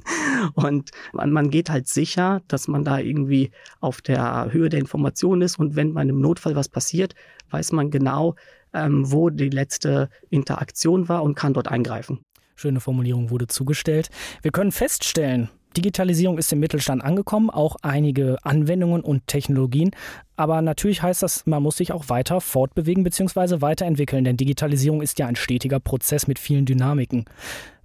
und 0.55 0.91
man, 1.13 1.31
man 1.31 1.51
geht 1.51 1.71
halt 1.71 1.89
sicher, 1.89 2.43
dass 2.49 2.69
man 2.69 2.85
da 2.85 2.99
irgendwie 2.99 3.51
auf 3.81 4.03
der 4.03 4.49
Höhe 4.51 4.69
der 4.69 4.81
Information 4.81 5.43
ist 5.43 5.59
und 5.59 5.77
wenn 5.77 5.95
bei 5.95 6.01
einem 6.01 6.21
Notfall 6.21 6.57
was 6.57 6.69
passiert, 6.69 7.15
weiß 7.51 7.73
man 7.73 7.91
genau, 7.91 8.35
ähm, 8.73 9.11
wo 9.11 9.31
die 9.31 9.51
letzte 9.51 10.09
Interaktion 10.31 11.09
war 11.09 11.23
und 11.23 11.35
kann 11.35 11.55
dort 11.55 11.69
eingreifen. 11.69 12.25
Schöne 12.61 12.81
Formulierung 12.81 13.31
wurde 13.31 13.47
zugestellt. 13.47 14.11
Wir 14.43 14.51
können 14.51 14.71
feststellen, 14.71 15.49
Digitalisierung 15.79 16.37
ist 16.37 16.53
im 16.53 16.61
Mittelstand 16.61 17.03
angekommen, 17.03 17.49
auch 17.49 17.77
einige 17.81 18.37
Anwendungen 18.43 19.01
und 19.01 19.27
Technologien. 19.27 19.93
Aber 20.37 20.61
natürlich 20.61 21.01
heißt 21.01 21.23
das, 21.23 21.47
man 21.47 21.63
muss 21.63 21.79
sich 21.79 21.93
auch 21.93 22.11
weiter 22.11 22.43
fortbewegen 22.43 23.03
bzw. 23.03 23.63
weiterentwickeln, 23.63 24.25
denn 24.25 24.37
Digitalisierung 24.37 25.01
ist 25.01 25.19
ja 25.19 25.27
ein 25.27 25.37
stetiger 25.37 25.81
Prozess 25.81 26.27
mit 26.27 26.39
vielen 26.39 26.67
Dynamiken. 26.67 27.25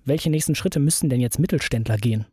Welche 0.03 0.29
nächsten 0.29 0.55
Schritte 0.55 0.81
müssten 0.81 1.07
denn 1.07 1.21
jetzt 1.21 1.39
Mittelständler 1.39 1.95
gehen? 1.95 2.25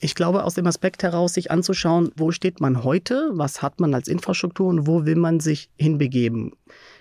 Ich 0.00 0.14
glaube, 0.14 0.44
aus 0.44 0.52
dem 0.52 0.66
Aspekt 0.66 1.02
heraus, 1.02 1.32
sich 1.32 1.50
anzuschauen, 1.50 2.10
wo 2.14 2.30
steht 2.30 2.60
man 2.60 2.84
heute, 2.84 3.30
was 3.32 3.62
hat 3.62 3.80
man 3.80 3.94
als 3.94 4.06
Infrastruktur 4.08 4.68
und 4.68 4.86
wo 4.86 5.06
will 5.06 5.16
man 5.16 5.40
sich 5.40 5.70
hinbegeben. 5.78 6.52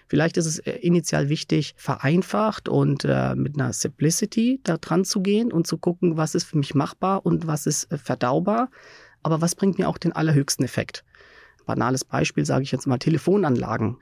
Vielleicht 0.08 0.38
ist 0.38 0.46
es 0.46 0.60
äh, 0.60 0.72
initial 0.74 1.30
wichtig, 1.30 1.74
vereinfacht 1.78 2.70
und 2.70 3.06
äh, 3.06 3.36
mit 3.36 3.56
einer 3.56 3.74
Simplicity 3.74 4.60
da 4.64 4.78
dran 4.78 5.04
zu 5.06 5.22
gehen 5.22 5.52
und 5.52 5.66
zu 5.68 5.78
gucken, 5.78 6.18
was 6.18 6.36
ist 6.36 6.46
für 6.46 6.58
mich 6.58 6.76
machbar 6.76 7.26
und 7.26 7.48
was 7.48 7.66
ist 7.66 7.92
äh, 7.92 7.98
verdaubar, 7.98 8.70
aber 9.24 9.42
was 9.42 9.56
bringt 9.56 9.80
mir 9.80 9.90
auch 9.90 9.98
den 9.98 10.12
allerhöchsten 10.12 10.64
Effekt. 10.64 11.04
Banales 11.66 12.06
Beispiel 12.06 12.46
sage 12.46 12.64
ich 12.64 12.72
jetzt 12.72 12.86
mal 12.86 13.00
Telefonanlagen. 13.00 13.98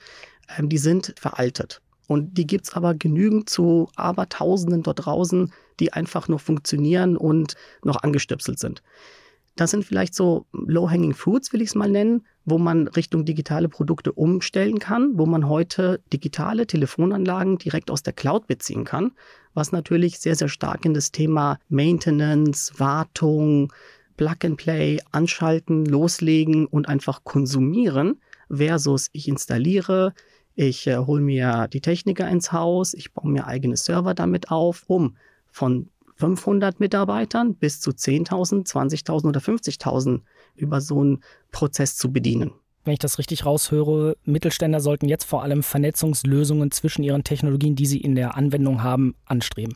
Ähm, 0.58 0.70
die 0.70 0.78
sind 0.78 1.14
veraltet. 1.18 1.82
Und 2.08 2.38
die 2.38 2.46
gibt 2.46 2.66
es 2.66 2.74
aber 2.74 2.94
genügend 2.94 3.50
zu 3.50 3.90
Abertausenden 3.96 4.84
dort 4.84 5.06
draußen, 5.06 5.54
die 5.80 5.94
einfach 5.94 6.28
nur 6.28 6.40
funktionieren 6.40 7.16
und 7.16 7.56
noch 7.84 8.04
angestöpselt 8.04 8.60
sind. 8.60 8.84
Das 9.56 9.72
sind 9.72 9.86
vielleicht 9.86 10.16
so 10.16 10.48
Low-Hanging 10.52 11.14
Fruits, 11.14 11.54
will 11.54 11.62
ich 11.62 11.70
es 11.70 11.76
mal 11.76 11.90
nennen, 11.90 12.26
wo 12.44 12.58
man 12.58 12.88
Richtung 12.88 13.24
digitale 13.24 13.70
Produkte 13.70 14.12
umstellen 14.12 14.80
kann, 14.80 15.12
wo 15.18 15.26
man 15.28 15.48
heute 15.48 16.02
digitale 16.12 16.66
Telefonanlagen 16.66 17.60
direkt 17.60 17.92
aus 17.92 18.02
der 18.02 18.14
Cloud 18.14 18.48
beziehen 18.48 18.84
kann, 18.84 19.12
was 19.54 19.72
natürlich 19.72 20.20
sehr, 20.20 20.36
sehr 20.36 20.50
stark 20.50 20.86
in 20.86 20.96
das 20.96 21.12
Thema 21.12 21.60
Maintenance, 21.70 22.74
Wartung, 22.80 23.72
Plug 24.18 24.38
and 24.44 24.58
Play, 24.58 25.00
anschalten, 25.12 25.86
loslegen 25.86 26.66
und 26.66 26.90
einfach 26.90 27.24
konsumieren 27.24 28.20
versus 28.50 29.10
ich 29.14 29.28
installiere, 29.28 30.14
ich 30.56 30.86
äh, 30.88 30.98
hole 30.98 31.22
mir 31.22 31.68
die 31.72 31.82
Techniker 31.82 32.30
ins 32.30 32.52
Haus, 32.52 32.94
ich 32.94 33.14
baue 33.14 33.32
mir 33.32 33.48
eigene 33.48 33.78
Server 33.78 34.14
damit 34.14 34.52
auf, 34.52 34.84
um 34.88 35.16
von 35.48 35.90
500 36.24 36.80
Mitarbeitern 36.80 37.56
bis 37.56 37.82
zu 37.82 37.92
10.000, 37.92 38.65
20.000 38.65 39.27
oder 39.27 39.42
50.000 39.42 40.22
über 40.56 40.80
so 40.80 41.01
einen 41.01 41.22
Prozess 41.51 41.98
zu 41.98 42.13
bedienen. 42.13 42.51
Wenn 42.86 42.94
ich 42.94 43.00
das 43.00 43.18
richtig 43.18 43.46
raushöre, 43.46 44.15
Mittelständler 44.24 44.80
sollten 44.80 45.10
jetzt 45.10 45.25
vor 45.25 45.44
allem 45.44 45.63
Vernetzungslösungen 45.63 46.72
zwischen 46.72 47.03
ihren 47.03 47.25
Technologien, 47.25 47.75
die 47.75 47.86
sie 47.86 48.00
in 48.00 48.15
der 48.15 48.38
Anwendung 48.38 48.84
haben, 48.84 49.15
anstreben. 49.25 49.75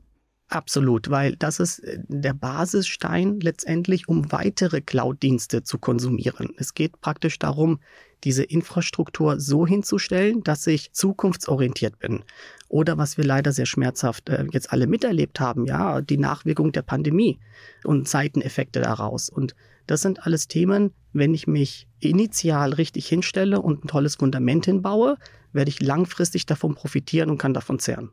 Absolut, 0.50 1.10
weil 1.10 1.36
das 1.36 1.60
ist 1.60 1.80
äh, 1.80 2.00
der 2.08 2.34
Basisstein 2.34 3.40
letztendlich, 3.42 4.08
um 4.08 4.32
weitere 4.32 4.80
Cloud-Dienste 4.80 5.64
zu 5.64 5.78
konsumieren. 5.78 6.54
Es 6.58 6.74
geht 6.74 7.02
praktisch 7.02 7.38
darum, 7.38 7.80
diese 8.24 8.44
Infrastruktur 8.44 9.40
so 9.40 9.68
hinzustellen, 9.68 10.44
dass 10.44 10.66
ich 10.66 10.94
zukunftsorientiert 10.94 12.00
bin. 12.00 12.24
Oder 12.70 12.98
was 12.98 13.18
wir 13.18 13.26
leider 13.26 13.52
sehr 13.52 13.66
schmerzhaft 13.66 14.30
äh, 14.30 14.46
jetzt 14.52 14.72
alle 14.72 14.88
miterlebt 14.88 15.42
haben, 15.42 15.66
ja, 15.66 16.02
die 16.02 16.18
Nachwirkung 16.18 16.72
der 16.72 16.82
Pandemie 16.82 17.40
und 17.84 18.08
Seiteneffekte 18.08 18.80
daraus. 18.80 19.30
Und 19.30 19.54
das 19.86 20.02
sind 20.02 20.26
alles 20.26 20.48
Themen, 20.48 20.94
wenn 21.12 21.34
ich 21.34 21.48
mich 21.48 21.88
initial 22.00 22.74
richtig 22.74 23.08
hinstelle 23.08 23.62
und 23.62 23.84
ein 23.84 23.88
tolles 23.90 24.16
Fundament 24.16 24.66
hinbaue, 24.66 25.18
werde 25.52 25.70
ich 25.70 25.82
langfristig 25.82 26.46
davon 26.46 26.74
profitieren 26.74 27.30
und 27.30 27.38
kann 27.38 27.54
davon 27.54 27.80
zehren. 27.80 28.12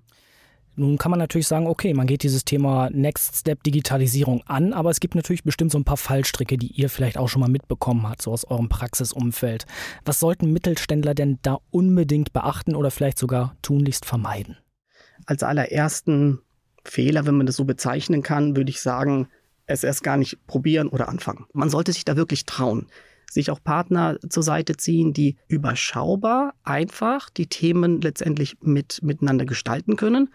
Nun 0.77 0.99
kann 0.99 1.11
man 1.11 1.21
natürlich 1.21 1.47
sagen, 1.47 1.67
okay, 1.67 1.95
man 1.95 2.07
geht 2.07 2.25
dieses 2.25 2.45
Thema 2.45 2.91
Next 2.91 3.37
Step 3.37 3.63
Digitalisierung 3.63 4.43
an, 4.47 4.73
aber 4.73 4.91
es 4.91 4.99
gibt 4.99 5.15
natürlich 5.15 5.45
bestimmt 5.45 5.71
so 5.71 5.79
ein 5.79 5.85
paar 5.85 5.97
Fallstricke, 5.97 6.59
die 6.59 6.67
ihr 6.67 6.89
vielleicht 6.89 7.17
auch 7.17 7.29
schon 7.29 7.41
mal 7.41 7.51
mitbekommen 7.51 8.09
habt, 8.09 8.23
so 8.23 8.33
aus 8.33 8.45
eurem 8.45 8.69
Praxisumfeld. 8.69 9.67
Was 10.05 10.19
sollten 10.19 10.53
Mittelständler 10.53 11.15
denn 11.15 11.39
da 11.43 11.59
unbedingt 11.71 12.33
beachten 12.33 12.75
oder 12.75 12.91
vielleicht 12.91 13.19
sogar 13.19 13.57
tunlichst 13.63 14.05
vermeiden? 14.05 14.57
Als 15.27 15.45
allerersten 15.45 16.41
Fehler, 16.85 17.25
wenn 17.25 17.37
man 17.37 17.47
das 17.47 17.57
so 17.57 17.65
bezeichnen 17.65 18.23
kann, 18.23 18.57
würde 18.57 18.71
ich 18.71 18.81
sagen, 18.81 19.29
es 19.67 19.85
erst 19.85 20.03
gar 20.03 20.17
nicht 20.17 20.45
probieren 20.47 20.89
oder 20.89 21.09
anfangen. 21.09 21.47
Man 21.53 21.71
sollte 21.71 21.93
sich 21.93 22.05
da 22.05 22.17
wirklich 22.17 22.47
trauen 22.47 22.89
sich 23.35 23.51
auch 23.51 23.63
Partner 23.63 24.17
zur 24.29 24.45
Seite 24.45 24.77
ziehen, 24.77 25.13
die 25.13 25.37
überschaubar 25.49 26.55
einfach 26.63 27.29
die 27.29 27.49
Themen 27.49 28.01
letztendlich 28.01 28.57
mit, 28.63 29.03
miteinander 29.03 29.45
gestalten 29.45 29.97
können 29.97 30.31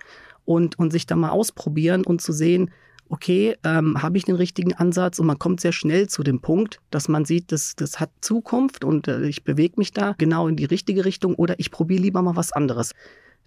und, 0.50 0.80
und 0.80 0.90
sich 0.90 1.06
da 1.06 1.16
mal 1.16 1.30
ausprobieren 1.30 2.04
und 2.04 2.22
zu 2.22 2.34
sehen, 2.34 2.72
okay, 3.08 3.56
ähm, 3.64 4.02
habe 4.02 4.18
ich 4.18 4.26
den 4.26 4.34
richtigen 4.34 4.74
Ansatz 4.74 5.20
und 5.20 5.28
man 5.28 5.38
kommt 5.38 5.62
sehr 5.62 5.74
schnell 5.74 6.10
zu 6.10 6.24
dem 6.24 6.42
Punkt, 6.42 6.80
dass 6.90 7.08
man 7.08 7.24
sieht, 7.24 7.52
das, 7.52 7.76
das 7.76 8.00
hat 8.00 8.10
Zukunft 8.22 8.84
und 8.84 9.08
äh, 9.08 9.28
ich 9.28 9.44
bewege 9.44 9.76
mich 9.78 9.94
da 9.94 10.16
genau 10.18 10.48
in 10.48 10.56
die 10.56 10.66
richtige 10.66 11.06
Richtung 11.06 11.36
oder 11.36 11.54
ich 11.60 11.70
probiere 11.70 12.02
lieber 12.02 12.24
mal 12.24 12.36
was 12.36 12.52
anderes. 12.52 12.94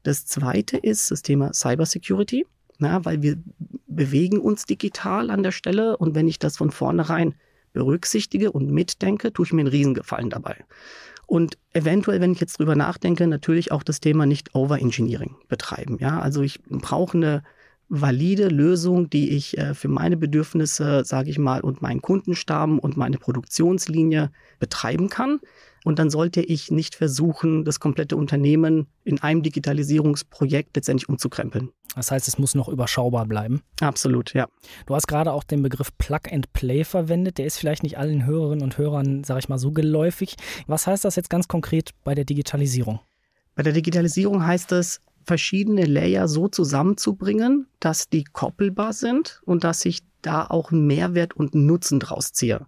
Das 0.04 0.26
zweite 0.26 0.76
ist 0.76 1.11
das 1.11 1.23
Thema 1.23 1.52
Cybersecurity, 1.52 2.47
na, 2.78 3.04
weil 3.04 3.21
wir 3.21 3.37
bewegen 3.88 4.38
uns 4.38 4.64
digital 4.64 5.28
an 5.30 5.42
der 5.42 5.52
Stelle 5.52 5.97
und 5.97 6.14
wenn 6.14 6.28
ich 6.28 6.38
das 6.38 6.56
von 6.56 6.71
vornherein 6.71 7.35
berücksichtige 7.73 8.52
und 8.52 8.71
mitdenke, 8.71 9.32
tue 9.32 9.47
ich 9.47 9.52
mir 9.52 9.62
einen 9.62 9.71
Riesengefallen 9.71 10.30
dabei. 10.30 10.56
Und 11.26 11.57
eventuell, 11.73 12.21
wenn 12.21 12.33
ich 12.33 12.41
jetzt 12.41 12.59
drüber 12.59 12.76
nachdenke, 12.76 13.26
natürlich 13.26 13.73
auch 13.73 13.83
das 13.83 14.00
Thema 14.00 14.26
nicht 14.26 14.55
Overengineering 14.55 15.37
betreiben. 15.49 15.99
Ja, 16.00 16.21
also 16.21 16.43
ich 16.43 16.62
brauche 16.64 17.17
eine 17.17 17.43
valide 17.88 18.49
Lösung, 18.49 19.11
die 19.11 19.31
ich 19.31 19.59
äh, 19.59 19.75
für 19.75 19.88
meine 19.88 20.17
Bedürfnisse, 20.17 21.05
sage 21.05 21.31
ich 21.31 21.38
mal, 21.38 21.61
und 21.61 21.83
meinen 21.83 22.00
Kundenstamm 22.00 22.79
und 22.79 22.97
meine 22.97 23.19
Produktionslinie 23.19 24.31
betreiben 24.59 25.11
kann. 25.11 25.41
Und 25.85 25.99
dann 25.99 26.09
sollte 26.09 26.41
ich 26.41 26.71
nicht 26.71 26.95
versuchen, 26.95 27.64
das 27.64 27.81
komplette 27.81 28.17
Unternehmen 28.17 28.87
in 29.05 29.21
einem 29.21 29.43
Digitalisierungsprojekt 29.43 30.76
letztendlich 30.76 31.09
umzukrempeln. 31.09 31.71
Das 31.94 32.11
heißt, 32.11 32.26
es 32.28 32.38
muss 32.38 32.54
noch 32.54 32.68
überschaubar 32.68 33.26
bleiben. 33.26 33.62
Absolut, 33.80 34.32
ja. 34.34 34.49
Du 34.87 34.94
hast 34.94 35.06
gerade 35.06 35.32
auch 35.32 35.44
den 35.44 35.62
Begriff 35.62 35.90
Plug 35.99 36.20
and 36.30 36.52
Play 36.52 36.84
verwendet. 36.84 37.38
Der 37.38 37.46
ist 37.46 37.58
vielleicht 37.58 37.82
nicht 37.82 37.99
allen 37.99 38.25
Hörerinnen 38.25 38.62
und 38.62 38.78
Hörern, 38.78 39.25
sage 39.25 39.40
ich 39.40 39.49
mal, 39.49 39.58
so 39.58 39.72
geläufig. 39.72 40.37
Was 40.66 40.87
heißt 40.87 41.04
das 41.04 41.16
jetzt 41.16 41.30
ganz 41.30 41.49
konkret 41.49 41.90
bei 42.04 42.14
der 42.14 42.25
Digitalisierung? 42.25 43.00
Bei 43.54 43.62
der 43.62 43.75
Digitalisierung 43.75 44.46
heißt 44.46 44.72
es, 44.72 45.00
verschiedene 45.25 45.84
Layer 45.84 46.26
so 46.26 46.49
zusammenzubringen, 46.49 47.66
dass 47.78 48.08
die 48.08 48.25
koppelbar 48.25 48.92
sind 48.92 49.40
und 49.44 49.62
dass 49.62 49.84
ich 49.84 50.00
da 50.22 50.46
auch 50.46 50.70
Mehrwert 50.70 51.34
und 51.34 51.54
Nutzen 51.54 52.00
draus 52.00 52.32
ziehe 52.32 52.66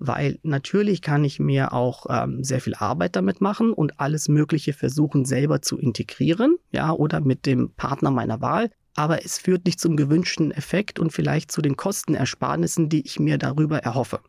weil 0.00 0.38
natürlich 0.42 1.02
kann 1.02 1.24
ich 1.24 1.38
mir 1.38 1.72
auch 1.72 2.06
ähm, 2.08 2.42
sehr 2.42 2.60
viel 2.60 2.74
Arbeit 2.74 3.14
damit 3.16 3.40
machen 3.40 3.72
und 3.72 4.00
alles 4.00 4.28
Mögliche 4.28 4.72
versuchen 4.72 5.24
selber 5.24 5.62
zu 5.62 5.78
integrieren, 5.78 6.56
ja, 6.72 6.92
oder 6.92 7.20
mit 7.20 7.46
dem 7.46 7.70
Partner 7.76 8.10
meiner 8.10 8.40
Wahl. 8.40 8.70
Aber 8.96 9.24
es 9.24 9.38
führt 9.38 9.66
nicht 9.66 9.78
zum 9.78 9.96
gewünschten 9.96 10.50
Effekt 10.50 10.98
und 10.98 11.12
vielleicht 11.12 11.52
zu 11.52 11.62
den 11.62 11.76
Kostenersparnissen, 11.76 12.88
die 12.88 13.06
ich 13.06 13.20
mir 13.20 13.38
darüber 13.38 13.78
erhoffe. 13.78 14.20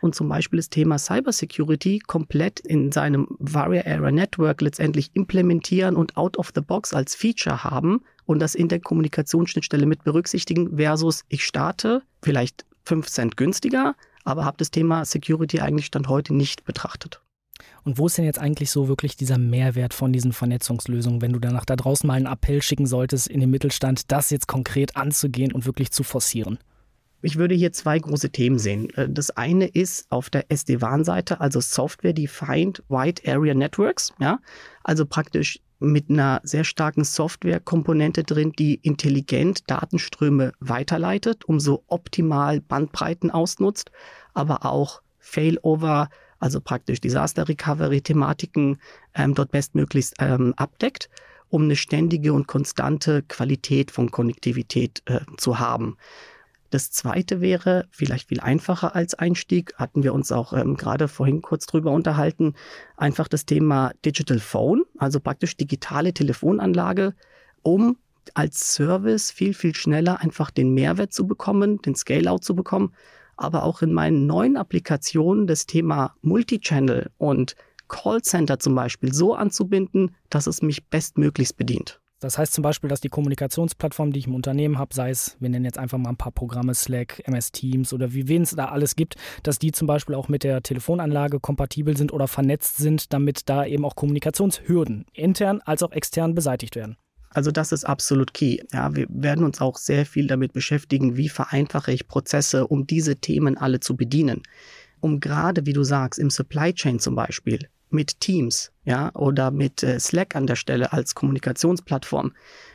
Und 0.00 0.14
zum 0.14 0.28
Beispiel 0.28 0.58
das 0.58 0.70
Thema 0.70 0.98
Cybersecurity 0.98 2.00
komplett 2.06 2.60
in 2.60 2.92
seinem 2.92 3.26
Varia 3.38 3.84
Area 3.84 4.12
Network 4.12 4.60
letztendlich 4.60 5.10
implementieren 5.14 5.96
und 5.96 6.16
out 6.16 6.36
of 6.36 6.52
the 6.54 6.60
box 6.60 6.92
als 6.92 7.14
Feature 7.14 7.64
haben 7.64 8.02
und 8.26 8.40
das 8.40 8.54
in 8.54 8.68
der 8.68 8.80
Kommunikationsschnittstelle 8.80 9.86
mit 9.86 10.04
berücksichtigen 10.04 10.76
versus 10.76 11.24
ich 11.28 11.44
starte 11.44 12.02
vielleicht 12.22 12.66
5 12.84 13.08
Cent 13.08 13.36
günstiger, 13.36 13.96
aber 14.26 14.44
habe 14.44 14.58
das 14.58 14.70
Thema 14.70 15.04
Security 15.04 15.60
eigentlich 15.60 15.86
Stand 15.86 16.08
heute 16.08 16.34
nicht 16.34 16.64
betrachtet. 16.64 17.20
Und 17.84 17.98
wo 17.98 18.06
ist 18.06 18.18
denn 18.18 18.24
jetzt 18.24 18.40
eigentlich 18.40 18.70
so 18.70 18.88
wirklich 18.88 19.16
dieser 19.16 19.38
Mehrwert 19.38 19.94
von 19.94 20.12
diesen 20.12 20.32
Vernetzungslösungen, 20.32 21.22
wenn 21.22 21.32
du 21.32 21.38
danach 21.38 21.64
da 21.64 21.76
draußen 21.76 22.06
mal 22.06 22.14
einen 22.14 22.26
Appell 22.26 22.60
schicken 22.60 22.86
solltest 22.86 23.28
in 23.28 23.40
den 23.40 23.50
Mittelstand, 23.50 24.10
das 24.10 24.30
jetzt 24.30 24.48
konkret 24.48 24.96
anzugehen 24.96 25.52
und 25.52 25.66
wirklich 25.66 25.92
zu 25.92 26.02
forcieren? 26.02 26.58
Ich 27.22 27.36
würde 27.36 27.54
hier 27.54 27.72
zwei 27.72 27.98
große 27.98 28.30
Themen 28.30 28.58
sehen. 28.58 28.90
Äh, 28.94 29.08
das 29.08 29.30
eine 29.30 29.66
ist 29.66 30.06
auf 30.10 30.28
der 30.30 30.50
SD-WAN-Seite, 30.50 31.40
also 31.40 31.60
Software 31.60 32.12
Defined 32.12 32.82
Wide 32.88 33.22
Area 33.26 33.54
Networks, 33.54 34.12
ja, 34.20 34.38
also 34.84 35.06
praktisch 35.06 35.60
mit 35.78 36.10
einer 36.10 36.40
sehr 36.42 36.64
starken 36.64 37.04
Softwarekomponente 37.04 38.24
drin, 38.24 38.52
die 38.58 38.76
intelligent 38.76 39.70
Datenströme 39.70 40.52
weiterleitet, 40.60 41.44
um 41.44 41.60
so 41.60 41.84
optimal 41.86 42.60
Bandbreiten 42.60 43.30
ausnutzt, 43.30 43.90
aber 44.32 44.64
auch 44.64 45.02
Failover 45.18 46.08
also 46.38 46.60
praktisch 46.60 47.00
Disaster 47.00 47.48
Recovery-Thematiken 47.48 48.78
ähm, 49.14 49.34
dort 49.34 49.50
bestmöglichst 49.50 50.14
ähm, 50.18 50.54
abdeckt, 50.56 51.08
um 51.48 51.64
eine 51.64 51.76
ständige 51.76 52.32
und 52.32 52.46
konstante 52.46 53.22
Qualität 53.22 53.90
von 53.90 54.10
Konnektivität 54.10 55.02
äh, 55.06 55.20
zu 55.36 55.58
haben. 55.58 55.96
Das 56.70 56.90
zweite 56.90 57.40
wäre 57.40 57.86
vielleicht 57.90 58.28
viel 58.28 58.40
einfacher 58.40 58.94
als 58.96 59.14
Einstieg, 59.14 59.74
hatten 59.76 60.02
wir 60.02 60.12
uns 60.12 60.32
auch 60.32 60.52
ähm, 60.52 60.76
gerade 60.76 61.08
vorhin 61.08 61.42
kurz 61.42 61.66
drüber 61.66 61.92
unterhalten, 61.92 62.54
einfach 62.96 63.28
das 63.28 63.46
Thema 63.46 63.92
Digital 64.04 64.40
Phone, 64.40 64.84
also 64.98 65.20
praktisch 65.20 65.56
digitale 65.56 66.12
Telefonanlage, 66.12 67.14
um 67.62 67.96
als 68.34 68.74
Service 68.74 69.30
viel, 69.30 69.54
viel 69.54 69.74
schneller 69.74 70.20
einfach 70.20 70.50
den 70.50 70.74
Mehrwert 70.74 71.12
zu 71.12 71.26
bekommen, 71.26 71.80
den 71.82 71.94
Scale-out 71.94 72.42
zu 72.44 72.56
bekommen, 72.56 72.92
aber 73.36 73.62
auch 73.62 73.82
in 73.82 73.92
meinen 73.92 74.26
neuen 74.26 74.56
Applikationen 74.56 75.46
das 75.46 75.66
Thema 75.66 76.14
Multichannel 76.22 77.10
und 77.18 77.54
Callcenter 77.88 78.58
zum 78.58 78.74
Beispiel 78.74 79.12
so 79.12 79.34
anzubinden, 79.34 80.14
dass 80.30 80.46
es 80.46 80.62
mich 80.62 80.86
bestmöglichst 80.86 81.56
bedient. 81.56 82.00
Das 82.26 82.38
heißt 82.38 82.54
zum 82.54 82.62
Beispiel, 82.62 82.90
dass 82.90 83.00
die 83.00 83.08
Kommunikationsplattform, 83.08 84.12
die 84.12 84.18
ich 84.18 84.26
im 84.26 84.34
Unternehmen 84.34 84.78
habe, 84.78 84.92
sei 84.92 85.10
es, 85.10 85.36
wir 85.38 85.48
nennen 85.48 85.64
jetzt 85.64 85.78
einfach 85.78 85.96
mal 85.96 86.08
ein 86.08 86.16
paar 86.16 86.32
Programme, 86.32 86.74
Slack, 86.74 87.22
MS 87.24 87.52
Teams 87.52 87.92
oder 87.92 88.14
wie 88.14 88.26
wen 88.26 88.42
es 88.42 88.50
da 88.50 88.64
alles 88.64 88.96
gibt, 88.96 89.14
dass 89.44 89.60
die 89.60 89.70
zum 89.70 89.86
Beispiel 89.86 90.16
auch 90.16 90.26
mit 90.26 90.42
der 90.42 90.60
Telefonanlage 90.60 91.38
kompatibel 91.38 91.96
sind 91.96 92.12
oder 92.12 92.26
vernetzt 92.26 92.78
sind, 92.78 93.12
damit 93.12 93.48
da 93.48 93.64
eben 93.64 93.84
auch 93.84 93.94
Kommunikationshürden 93.94 95.06
intern 95.12 95.60
als 95.64 95.84
auch 95.84 95.92
extern 95.92 96.34
beseitigt 96.34 96.74
werden. 96.74 96.96
Also 97.30 97.52
das 97.52 97.70
ist 97.70 97.84
absolut 97.84 98.34
key. 98.34 98.58
Ja, 98.72 98.92
wir 98.96 99.06
werden 99.08 99.44
uns 99.44 99.60
auch 99.60 99.76
sehr 99.76 100.04
viel 100.04 100.26
damit 100.26 100.52
beschäftigen, 100.52 101.16
wie 101.16 101.28
vereinfache 101.28 101.92
ich 101.92 102.08
Prozesse, 102.08 102.66
um 102.66 102.88
diese 102.88 103.18
Themen 103.18 103.56
alle 103.56 103.78
zu 103.78 103.96
bedienen. 103.96 104.42
Um 104.98 105.20
gerade, 105.20 105.64
wie 105.64 105.74
du 105.74 105.84
sagst, 105.84 106.18
im 106.18 106.30
Supply 106.30 106.74
Chain 106.74 106.98
zum 106.98 107.14
Beispiel 107.14 107.68
mit 107.96 108.20
Teams, 108.20 108.70
ja, 108.84 109.12
oder 109.14 109.50
mit 109.50 109.82
äh, 109.82 109.98
Slack 109.98 110.36
an 110.36 110.46
der 110.46 110.54
Stelle 110.54 110.92
als 110.92 111.16
Kommunikationsplattform, 111.16 112.32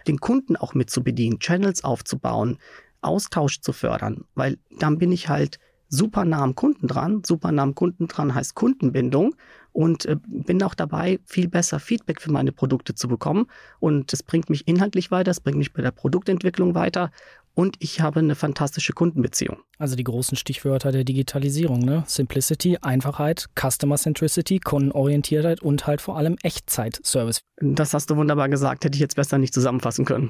den 0.07 0.19
Kunden 0.19 0.57
auch 0.57 0.73
mit 0.73 0.89
zu 0.89 1.01
bedienen, 1.01 1.39
Channels 1.39 1.85
aufzubauen, 1.85 2.57
Austausch 2.99 3.61
zu 3.61 3.71
fördern, 3.71 4.25
weil 4.35 4.57
dann 4.79 4.97
bin 4.97 5.13
ich 5.13 5.29
halt 5.29 5.59
super 5.87 6.25
nah 6.25 6.41
am 6.41 6.55
Kunden 6.55 6.87
dran. 6.87 7.21
Super 7.25 7.51
nah 7.51 7.63
am 7.63 7.75
Kunden 7.75 8.07
dran 8.07 8.33
heißt 8.33 8.55
Kundenbindung 8.55 9.35
und 9.73 10.05
äh, 10.05 10.17
bin 10.27 10.61
auch 10.63 10.75
dabei, 10.75 11.19
viel 11.25 11.47
besser 11.47 11.79
Feedback 11.79 12.21
für 12.21 12.31
meine 12.31 12.51
Produkte 12.51 12.95
zu 12.95 13.07
bekommen. 13.07 13.47
Und 13.79 14.11
es 14.13 14.23
bringt 14.23 14.49
mich 14.49 14.67
inhaltlich 14.67 15.11
weiter, 15.11 15.31
es 15.31 15.39
bringt 15.39 15.57
mich 15.57 15.73
bei 15.73 15.81
der 15.81 15.91
Produktentwicklung 15.91 16.75
weiter 16.75 17.11
und 17.53 17.75
ich 17.79 17.99
habe 17.99 18.19
eine 18.19 18.35
fantastische 18.35 18.93
Kundenbeziehung. 18.93 19.57
Also 19.77 19.95
die 19.95 20.03
großen 20.03 20.37
Stichwörter 20.37 20.91
der 20.91 21.03
Digitalisierung, 21.03 21.79
ne? 21.79 22.03
Simplicity, 22.07 22.77
Einfachheit, 22.81 23.47
Customer 23.59 23.97
Centricity, 23.97 24.59
Kundenorientiertheit 24.59 25.61
und 25.61 25.85
halt 25.85 26.01
vor 26.01 26.17
allem 26.17 26.37
Echtzeit-Service. 26.43 27.41
Das 27.57 27.93
hast 27.93 28.09
du 28.09 28.15
wunderbar 28.15 28.47
gesagt, 28.47 28.85
hätte 28.85 28.95
ich 28.95 29.01
jetzt 29.01 29.15
besser 29.15 29.37
nicht 29.37 29.53
zusammenfassen 29.53 30.05
können. 30.05 30.29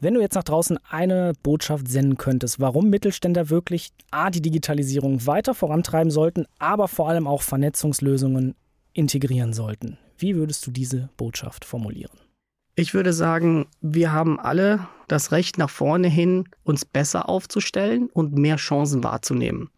Wenn 0.00 0.14
du 0.14 0.20
jetzt 0.20 0.34
nach 0.34 0.44
draußen 0.44 0.78
eine 0.88 1.32
Botschaft 1.42 1.88
senden 1.88 2.16
könntest, 2.16 2.60
warum 2.60 2.90
Mittelständler 2.90 3.48
wirklich 3.48 3.90
A, 4.10 4.30
die 4.30 4.42
Digitalisierung 4.42 5.26
weiter 5.26 5.54
vorantreiben 5.54 6.10
sollten, 6.10 6.46
aber 6.58 6.88
vor 6.88 7.08
allem 7.08 7.26
auch 7.26 7.42
Vernetzungslösungen 7.42 8.54
integrieren 8.94 9.52
sollten, 9.52 9.98
wie 10.16 10.36
würdest 10.36 10.66
du 10.66 10.70
diese 10.70 11.10
Botschaft 11.16 11.64
formulieren? 11.64 12.18
Ich 12.76 12.94
würde 12.94 13.12
sagen, 13.12 13.66
wir 13.80 14.12
haben 14.12 14.40
alle 14.40 14.88
das 15.06 15.30
Recht 15.30 15.58
nach 15.58 15.70
vorne 15.70 16.08
hin, 16.08 16.48
uns 16.64 16.84
besser 16.84 17.28
aufzustellen 17.28 18.08
und 18.12 18.36
mehr 18.36 18.56
Chancen 18.56 19.04
wahrzunehmen. 19.04 19.70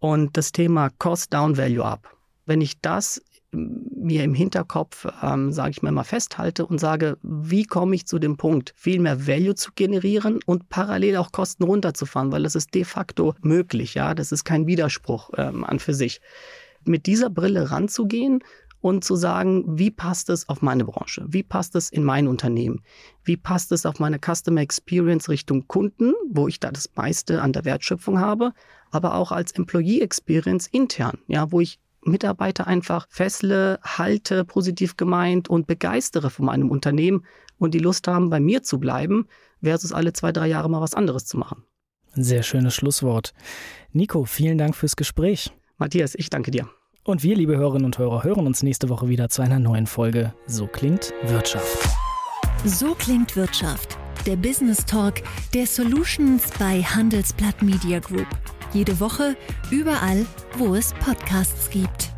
Und 0.00 0.36
das 0.36 0.52
Thema 0.52 0.90
Cost 0.98 1.32
Down, 1.32 1.56
Value 1.56 1.84
Up. 1.84 2.14
Wenn 2.44 2.60
ich 2.60 2.80
das 2.80 3.22
mir 3.52 4.22
im 4.24 4.34
Hinterkopf, 4.34 5.06
ähm, 5.22 5.52
sage 5.52 5.70
ich 5.70 5.82
mal, 5.82 5.92
mal 5.92 6.04
festhalte 6.04 6.66
und 6.66 6.78
sage, 6.78 7.16
wie 7.22 7.64
komme 7.64 7.94
ich 7.94 8.06
zu 8.06 8.18
dem 8.18 8.36
Punkt, 8.36 8.74
viel 8.76 9.00
mehr 9.00 9.26
Value 9.26 9.54
zu 9.54 9.70
generieren 9.74 10.40
und 10.44 10.68
parallel 10.68 11.16
auch 11.16 11.32
Kosten 11.32 11.64
runterzufahren, 11.64 12.32
weil 12.32 12.42
das 12.42 12.54
ist 12.54 12.74
de 12.74 12.84
facto 12.84 13.34
möglich, 13.40 13.94
ja, 13.94 14.14
das 14.14 14.32
ist 14.32 14.44
kein 14.44 14.66
Widerspruch 14.66 15.30
ähm, 15.36 15.64
an 15.64 15.78
für 15.78 15.94
sich. 15.94 16.20
Mit 16.86 17.06
dieser 17.06 17.30
Brille 17.30 17.70
ranzugehen 17.70 18.40
und 18.80 19.04
zu 19.04 19.16
sagen, 19.16 19.64
wie 19.78 19.90
passt 19.90 20.30
es 20.30 20.48
auf 20.48 20.62
meine 20.62 20.84
Branche? 20.84 21.24
Wie 21.28 21.42
passt 21.42 21.74
es 21.74 21.90
in 21.90 22.04
mein 22.04 22.28
Unternehmen? 22.28 22.82
Wie 23.24 23.36
passt 23.36 23.72
es 23.72 23.84
auf 23.84 23.98
meine 23.98 24.18
Customer 24.18 24.60
Experience 24.60 25.28
Richtung 25.28 25.66
Kunden, 25.66 26.12
wo 26.30 26.46
ich 26.46 26.60
da 26.60 26.70
das 26.70 26.90
meiste 26.94 27.42
an 27.42 27.52
der 27.52 27.64
Wertschöpfung 27.64 28.20
habe, 28.20 28.52
aber 28.90 29.14
auch 29.14 29.32
als 29.32 29.52
Employee 29.52 30.00
Experience 30.00 30.68
intern, 30.68 31.18
ja, 31.26 31.50
wo 31.50 31.60
ich 31.60 31.80
Mitarbeiter 32.02 32.68
einfach 32.68 33.06
fessle, 33.10 33.80
halte, 33.82 34.44
positiv 34.44 34.96
gemeint 34.96 35.48
und 35.48 35.66
begeistere 35.66 36.30
von 36.30 36.46
meinem 36.46 36.70
Unternehmen 36.70 37.24
und 37.58 37.74
die 37.74 37.80
Lust 37.80 38.06
haben, 38.06 38.30
bei 38.30 38.38
mir 38.38 38.62
zu 38.62 38.78
bleiben, 38.78 39.26
versus 39.62 39.92
alle 39.92 40.12
zwei, 40.12 40.30
drei 40.30 40.46
Jahre 40.46 40.70
mal 40.70 40.80
was 40.80 40.94
anderes 40.94 41.24
zu 41.24 41.36
machen. 41.38 41.64
Ein 42.14 42.22
sehr 42.22 42.42
schönes 42.42 42.74
Schlusswort. 42.74 43.34
Nico, 43.92 44.24
vielen 44.24 44.58
Dank 44.58 44.76
fürs 44.76 44.96
Gespräch. 44.96 45.52
Matthias, 45.78 46.14
ich 46.16 46.30
danke 46.30 46.50
dir. 46.50 46.68
Und 47.04 47.22
wir, 47.22 47.36
liebe 47.36 47.56
Hörerinnen 47.56 47.84
und 47.84 47.98
Hörer, 47.98 48.24
hören 48.24 48.46
uns 48.46 48.62
nächste 48.62 48.88
Woche 48.88 49.08
wieder 49.08 49.28
zu 49.28 49.42
einer 49.42 49.58
neuen 49.58 49.86
Folge 49.86 50.32
So 50.46 50.66
klingt 50.66 51.12
Wirtschaft. 51.24 51.78
So 52.64 52.94
klingt 52.94 53.36
Wirtschaft. 53.36 53.98
Der 54.24 54.36
Business 54.36 54.84
Talk 54.86 55.22
der 55.52 55.66
Solutions 55.66 56.50
bei 56.58 56.82
Handelsblatt 56.82 57.62
Media 57.62 57.98
Group. 57.98 58.26
Jede 58.72 58.98
Woche, 58.98 59.36
überall, 59.70 60.24
wo 60.56 60.74
es 60.74 60.94
Podcasts 60.94 61.68
gibt. 61.68 62.15